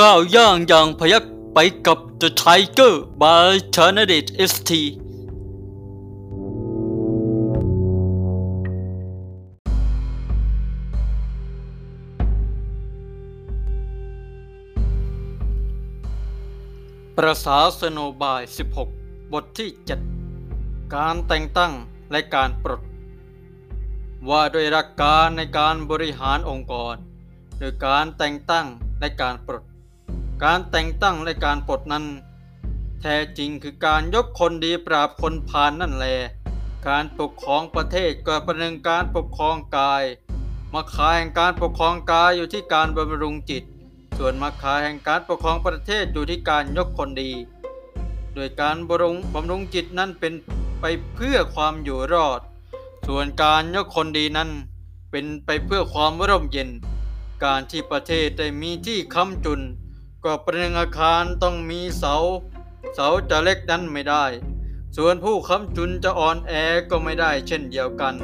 [0.00, 4.70] ก้าวย่างอย่างพยักไปกับ The Tiger by c h a n a d i t ST
[17.16, 18.40] ประสาสโนบาย
[18.86, 19.70] 16 บทที่
[20.30, 21.72] 7 การแต่งตั้ง
[22.10, 22.82] และการปลด
[24.28, 26.94] ว่าด้วยหลักการในการบริหารองค์กร
[27.58, 28.66] โดยการแต่งตั้ง
[29.00, 29.69] และการปลด
[30.44, 32.04] การแต่งตั้งและการปลดนั้น
[33.00, 36.16] แท้จริงคือการยกคนดีปราบคนพานนั่นแหละ
[36.88, 40.04] การปกครองประเทศก็ประหนึ่งการปกครองกาย
[40.72, 43.64] มาขายแห่งการปกครองกายอยู่ที่การบำรุงจิต
[44.16, 47.30] ส่วนมาขายแห่งการปกครองประเทศอยู่ที่การยกคนดี
[48.34, 50.32] โดยการบำรุงบำรุงจิตนั้นเป็น
[50.80, 52.40] ไปเพื่อความอยู่รอด
[53.06, 54.50] ส่วนการยกคนดีนั้น
[55.10, 56.68] เป็นไปเพื่อความร่มเย็น
[57.44, 59.60] การที่ประเทศได้มีที่ค้ำจุน
[60.24, 62.14] ก็ประหนึ่งอาคารต้องมีเสา
[62.94, 64.24] เสาจะเล็กนั้นไม่ได้
[64.96, 66.52] ส่วนผู้ค้ำจุนจะอ่อนแอ
[66.90, 68.14] ก็ไม่ได้เช่นเดียวกัน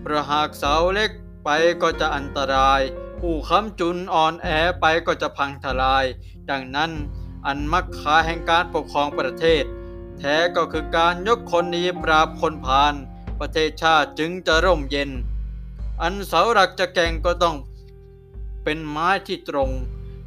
[0.00, 1.10] เพราะหากเสาเล็ก
[1.44, 1.48] ไป
[1.82, 2.80] ก็จะอันตราย
[3.20, 4.48] ผู้ค้ำจุนอ่อนแอ
[4.80, 6.04] ไปก็จะพังทลาย
[6.50, 6.92] ดังนั้น
[7.46, 9.64] อันมักคาแห่งการปกครองประเทศ
[10.18, 12.94] แท้ก็คือการยกคนดีปราบคนพาล
[13.40, 15.10] ประเทศชาติจึงจะร่มเย็น
[16.02, 17.56] อันเสาหลักจะแก่งก็ต้อง
[18.64, 19.70] เป็นไม้ที่ตรง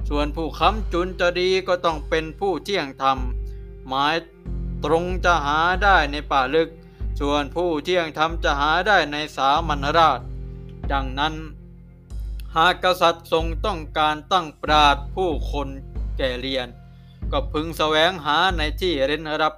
[0.10, 3.18] ส่วนผู้ค้ำจุนจะดีก็ต้องเป็นผู้เที่ยงธรรม
[3.88, 4.08] ไม้
[4.84, 6.70] ตรงจะหาได้ในป่าลึก
[7.20, 10.20] ส่วนผู้เที่ยงธรรมจะหาได้ในสามัญราช
[10.92, 11.36] ดังนั้น
[12.56, 15.68] หากกษัตริย์ทรงต้องการตั้งปราดผู้คน
[16.18, 16.68] แก่เรียน
[17.32, 19.54] ก็พึงแสวงหาในที่เร้นรับ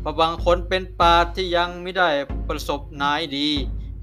[0.00, 2.08] เพราะบางคนเป็นปราดที่ยังไม่ได้
[2.48, 3.48] ประสบนายดี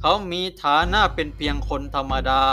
[0.01, 2.43] เขามีฐานะเป็นเพียงคนธรรมดา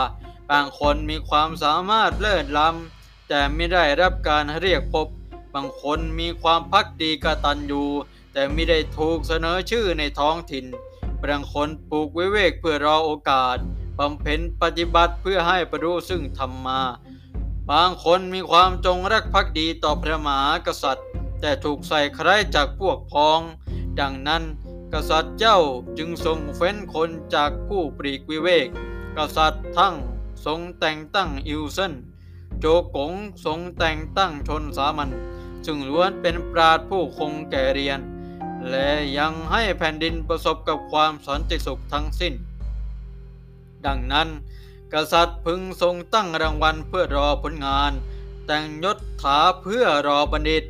[0.50, 3.01] บางคนมีความสามารถเลิศล้ำ
[3.34, 5.08] แต่ไม่ได้รับการเรียกพบ
[5.54, 7.84] บางคนมีความพักดีกตัญญู
[8.32, 10.66] แต่ไม่ได้ถูกเสนอชื่อในท้องถิ่น
[11.22, 13.56] บางคนปลูกวิเวกเพื่อรอโอกาส
[13.98, 16.80] บำเพ็ญปฏิบัติเพื่อให้ประรู้ซึ่งธรรมา
[17.70, 21.06] บางคนมีความจงรักภักดีต่อพระมหากษัตริย์
[21.40, 23.40] แต่ถูกใส่ใครจากพวกพ้อง
[24.00, 24.42] ดังนั้น
[24.92, 25.58] กษัตริย์เจ้า
[25.98, 28.68] จึงทรงเฟ้นคนจากผู้ปรีกวิเวก
[29.16, 29.94] กษัตริย์ทั้ง
[30.44, 31.94] ทรงแต่งตั้งอิวเซน
[32.64, 33.12] โจกง
[33.44, 35.10] ทรงแต่งตั้งชนสามัญ
[35.66, 38.00] ซึ่งล้วนเป็นปราดผู้คงแก่เรียน
[38.70, 42.34] และยังให้แผ่นดินประสบกับความสันติสุขทั้งสิ้น
[43.86, 44.28] ดังนั้น
[44.92, 47.92] กษัตริย์พึงทรงตั้งรางวัลเพื่อรอผลงาน
[48.46, 50.64] แต่งยศถาเพื่อรอบัณฑิต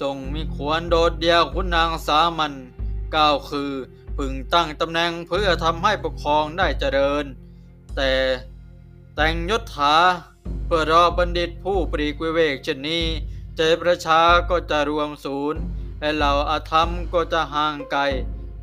[0.00, 2.52] ทรงมีควรโดดเดียวคุณนางสามัญ
[3.14, 3.72] ก้าวคือ
[4.16, 7.24] พึงตั้งตำแหน่งเพื่อทำให้ปกครองได้เจริญ
[7.96, 8.12] แต่
[9.14, 9.96] แต่งยศถา
[10.66, 13.04] เพื่อรอบัณฑิตผู้ปรีกวิเวกเช่นนี้
[13.56, 15.60] ใจประชาก็จะรวมศูนย์
[16.00, 18.02] และเหล่าอาธรรมก็จะห่างไกล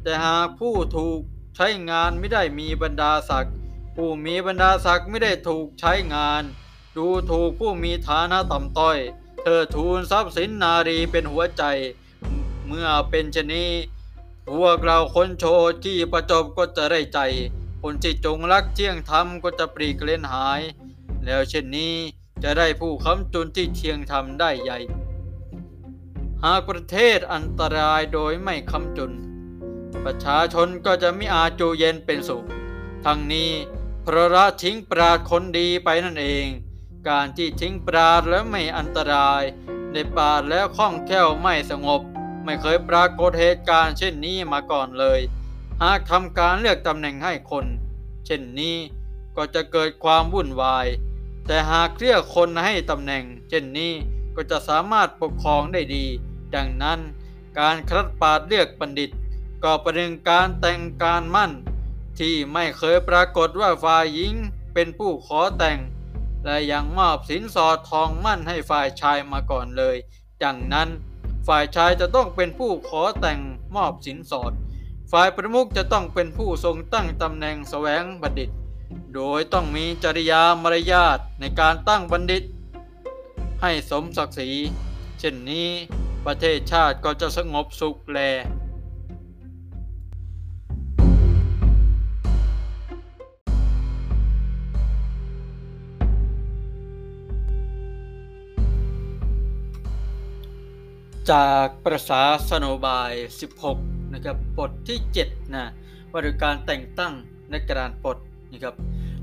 [0.03, 1.19] แต่หากผู้ถูก
[1.55, 3.55] ใช้งานไม่ได้มีบรรดาศักดิ์
[3.95, 6.43] ผู้มีบรรดาศักดิ์ไม่ได้ถูกใช้งาน
[6.97, 8.97] ดูถูกผู้มีฐานะต่ำต้อย
[9.43, 11.63] เธอทูลทรัพย์สินนารีเป็นหัวใจ
[12.67, 13.71] เมื่อเป็นชนี้
[14.49, 17.19] พวกเราคนโชว์ที่ประจบก็จะได้ใจ
[17.81, 20.61] คนที่จงรักเที่ยงธรรมก็จะปรีกเล่นหาย
[21.29, 21.95] แล้วเช่นนี้
[22.43, 24.79] จะได้ผู้ค้ำจุนที่เที่ยงธรรมได้ใหญ่
[26.43, 29.11] หากประเทศอันตรายโดยไม่ค้ำจุน
[30.03, 32.45] ประชาชนก็จะไม่อาจูเย็นเป็นสุข
[33.05, 33.51] ทั้งนี้
[34.03, 36.45] เพราะละทิ้งปราดคนดีไปนั่นเอง
[37.09, 39.43] การที่ทิ้งปราดแล้วไม่อันตราย
[39.91, 42.01] ในป่าดแล้วคล่องแคล่วไม่สงบ
[42.43, 45.19] ไม่เคยปรากฏเหตุการณ์เช่นนี้มาก่อนเลย
[45.83, 47.65] หากทำการเลือกตำแหน่งให้คน
[48.25, 48.77] เช่นนี้
[49.35, 50.87] ก็จะเกิดความวุ่นวาย
[51.51, 53.93] แต่หากเลือกคนให้ตำแหน่ง เช่นนี้
[54.35, 56.05] ก็จะสามารถปกครองได้ดี
[56.55, 56.99] ดังนั้น
[57.59, 59.11] การคลัดปาดเลือกบัณฑิต
[59.63, 61.51] ก็ประเด็นการแต่งการมั่น
[62.19, 64.33] ที่ไม่เคยปรากฏว่าฝ่ายหญิง
[64.73, 65.79] เป็นผู้ขอแต่ง
[66.45, 69.95] และยังมอบสินสอดทองมั่นให้ฝ่ายชายมาก่อนเลย
[70.43, 70.89] ดังนั้น
[71.47, 73.39] ฝ่ายชายจะต้องเป็นผู้ขอแต่ง
[73.75, 74.51] มอบสินสอด
[75.11, 78.49] ฝ่ายประมุขจะต้องเป็นผู้ทรงตั้งตำแหน่งแสวงบัณฑิต
[79.15, 82.43] โดยต้องมีจริยามารยาทในการตั้งบัณฑิต
[83.61, 84.49] ให้สมศักดิ์ศรี
[85.19, 85.67] เช่นนี้
[86.25, 88.19] ประเทศชาติก็จะสงบสุขแล
[101.31, 103.13] จากประษาสนบาย
[103.63, 105.65] 16 นะครับ บทที่ 7 นะ
[106.11, 107.13] ว่าด้วยการแต่งตั้ง
[107.51, 108.17] ในการปลด
[108.51, 108.75] นะครับ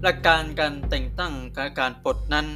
[0.03, 2.47] หลักการการแต่งตั้งการการปลดนั้น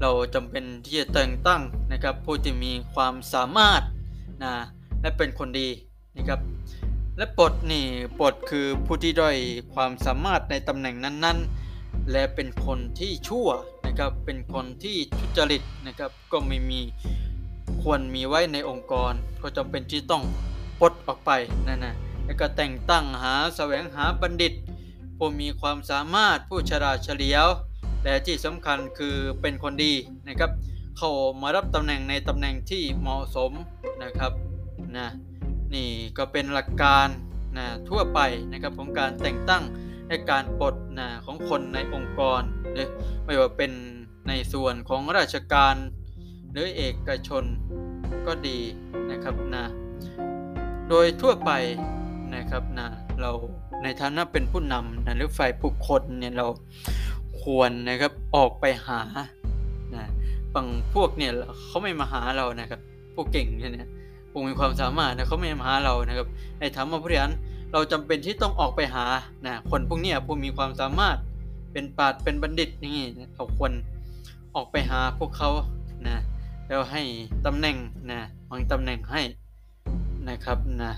[0.00, 1.62] เราจำเป็นที่จะแต่งตั้ง
[1.92, 3.82] นะครับผู้ที่มีความสามารถ
[4.42, 4.52] นะ
[5.00, 5.68] และเป็นคนดี
[6.16, 6.40] นะครับ
[7.16, 7.84] และปลดนี่
[8.20, 9.36] ปลดคือผู้ที่ด้อย
[9.74, 13.48] ความสามารถในตำแหน่งนั้นๆ และเป็นคนที่ชั่ว
[13.86, 16.80] นะครับเป็นคนที่ทุจริตนะครับก็ไม่มี
[17.82, 19.12] ควรมีไว้ในองค์กร
[19.42, 20.22] ก็จำเป็นที่ต้อง
[20.80, 21.30] ปลดออกไป
[21.66, 21.94] นั่นนะ
[22.24, 24.52] แล้วก็แต่งตั้งหาแสวงหาบัณฑิต
[25.18, 27.46] ผู้มีความสามารถผู้ฉลาดเฉลียว
[28.04, 29.94] และที่สำคัญคือเป็นคนดี
[30.28, 30.50] นะครับ
[30.98, 31.10] เข้า
[31.40, 33.52] มารับตำแหน่งในตำแหน่งที่เหมาะสม
[34.02, 34.32] นะครับ
[34.96, 35.08] นะ
[35.74, 35.88] นี่
[36.18, 37.08] ก็เป็นหลักการ
[37.56, 38.20] นะทั่วไป
[38.52, 39.64] นะครับของการแต่งตั้ง
[40.08, 42.42] และการปลดนะของคนในองค์กร
[42.72, 42.88] หรือ
[43.24, 43.72] ไม่ว่าเป็น
[44.28, 45.74] ในส่วนของราชการ
[46.52, 47.44] หรือเอกชน
[48.26, 48.58] ก็ดี
[49.10, 49.64] นะครับนะ
[50.88, 51.50] โดยทั่วไป
[52.34, 52.86] นะครับนะ
[53.20, 53.30] เรา
[53.82, 56.46] ในฐานะเป็นผู้นำนะหรือฝ่ายบุคคลเนี่ยเรา
[57.42, 59.00] ควรนะครับออกไปหา
[59.94, 60.04] นะ
[60.54, 61.32] บางพวกเนี่ย
[61.66, 62.80] เขาไม่มาหาเรานะครับ
[63.14, 63.88] พวกเก่งเนี่ย
[64.30, 66.26] ผู้มีความสามารถนะเขาไม่มาหาเรานะครับ
[66.60, 67.30] ในฐานะผู้บริหาร
[67.72, 69.06] เราจำเป็นที่ต้องออกไปหา
[69.46, 71.16] นะคนพวกเนี้ยผู้มีความสามารถ
[71.72, 72.98] เป็นปราดเป็นบัณฑิตนี่
[73.34, 73.72] เราควร
[74.54, 75.50] ออกไปหาพวกเขา
[76.08, 76.16] นะ
[76.66, 77.02] แล้วให้
[77.46, 77.76] ตำแหน่ง
[78.10, 78.20] นะ
[78.50, 79.22] วางตำแหน่งให้
[80.28, 80.92] นะครับนะ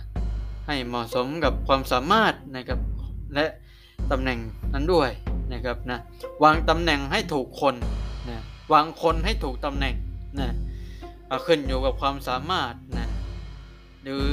[0.67, 2.79] ให้เหมาะสมกับความสามารถนะครับ
[3.35, 3.45] และ
[4.11, 4.39] ตำแหน่ง
[4.73, 5.11] นั้นด้วย
[5.53, 5.99] นะครับนะ
[6.45, 7.75] วางตำแหน่งให้ถูกคน
[8.29, 8.39] นะ
[8.73, 9.95] วางคนให้ถูกตำแหน่ง
[10.41, 10.49] นะ
[11.47, 13.09] ขึ้นอยู่กับความสามารถนะ
[14.03, 14.29] หรือ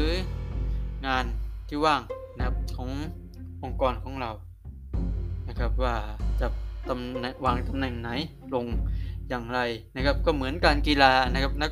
[1.08, 1.26] งาน
[1.68, 2.02] ที่ว่าง
[2.36, 2.90] นะครับของ
[3.64, 4.32] องค์กรของเรา
[5.48, 5.96] นะครับว่า
[6.42, 6.48] จะ
[6.90, 8.10] ตำแหน่งวางตำแหน่งไหน
[8.54, 8.66] ลง
[9.30, 9.60] อย่างไร
[9.96, 11.72] นะครับก็เหมือนการกีฬานะครับนัก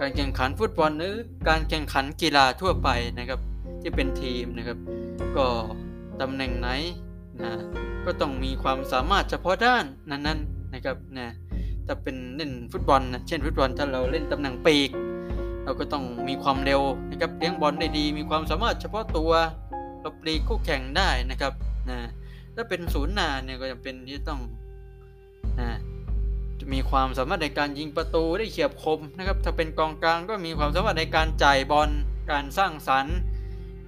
[0.00, 1.14] การแข่งขันฟุตบอลหรือ
[1.48, 2.88] การแข่งขันกีฬาทั่วไป
[3.18, 3.40] นะครับ
[3.80, 4.78] ที่เป็นทีมนะครับ
[5.36, 5.46] ก็
[6.20, 6.68] ตำแหน่งไหน
[7.42, 7.52] นะ
[8.04, 10.38] ก็ต้องมีความสามารถเฉพาะด้านนั้นๆน
[10.74, 11.28] นะครับนะ
[11.86, 14.90] ถ้าเป็นเล่นฟุตบอลนะเช่นฟุตบอลถ้าเราเล่นตำแหน่งปีก
[15.64, 19.30] เราก็ต้องมีความเร็วนะครับเลี้ยงบอลได้ดี มีความสามารถเฉพาะตัว
[20.00, 21.52] เราปลีกคู่แข่งได้นะครับ
[21.90, 21.98] นะ
[22.54, 24.40] ถ้าเป็นศูนย์หน้าเนี่ยก็จะเป็นที่ต้อง
[25.60, 25.70] นะ
[26.60, 31.90] จะมีความสามารถในการยิงประตูได้เฉียบคมนะครับ ถ้าเป็นกองกลางก็มีความสามารถในการจ่ายบอล
[32.30, 33.16] การสร้างสรรค์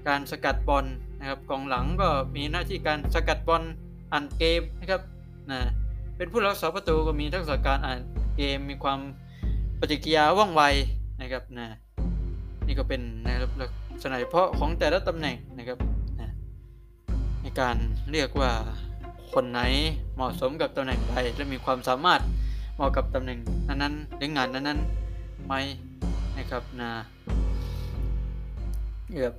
[0.09, 0.85] การสกัดบอล
[1.19, 3.63] นะครับกองหลังก็มีหน้าที่การสกัดบอล
[4.13, 5.03] อ่านเกมนะครับ
[5.51, 5.61] นะ
[6.17, 7.99] เป็นผู้รักษาประตูก็มีทักษะการอ่าน
[8.37, 8.99] เกมมีความ
[9.81, 10.63] ปฏิกิริยาว่องไว
[11.21, 11.69] นะครับนะ
[12.67, 13.71] นี่ก็เป็นนะครับลัก
[14.03, 15.79] ษณะเฉพาะของแต่ละตำแหน่งนะครับ
[16.21, 16.29] นะ
[17.43, 17.77] ในการ
[18.13, 18.51] เรียกว่า
[19.35, 19.61] คนไหน
[20.15, 22.21] เหมาะสมกับตำแหน่งใดและมีความสามารถ
[22.75, 23.39] เหมาะกับตำแหน่ง
[23.69, 25.55] นั้นๆหรืองานนั้นๆไหม
[26.39, 26.91] นะครับนะ
[29.13, 29.35] เกือบ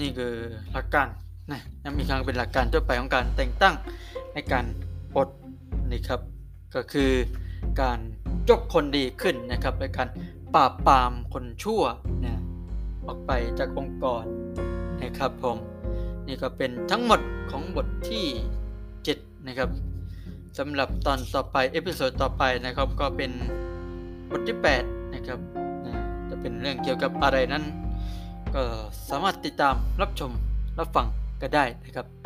[0.00, 0.34] นี่คือ
[0.72, 1.06] หลักการ
[1.50, 3.74] นะยังมีครั้งเป็นหลักการทั่วไปของการแต่งตั้ง
[4.34, 4.64] ในการ
[5.14, 5.28] ปลด
[5.90, 6.20] นี่ครับ
[6.74, 7.10] ก็คือ
[7.80, 7.98] การ
[8.48, 10.08] ยกคนดีขึ้นนะครับในการ
[10.54, 11.82] ปราบปรามคนชั่ว
[12.24, 12.40] นะ
[13.06, 14.24] ออกไปจากองค์กร
[15.02, 15.56] นะครับผม
[16.26, 17.20] นี่ก็เป็นทั้งหมด
[17.50, 18.26] ของบทที่
[18.86, 19.70] 7 นะครับ
[20.58, 23.30] สำหรับตอนต่อไปเอพิโซดต่อไปนะครับก็เป็น
[24.30, 25.38] บทที่ 8 นะครับ
[25.84, 25.94] นะ
[26.28, 27.64] จะเป็นเรื่องเกี่ยวกับอะไรนั้น
[28.56, 28.62] ก็
[29.10, 30.30] สามารถติดตามรับชม
[30.78, 31.06] รับฟัง
[31.42, 32.19] ก็ได้นะครับ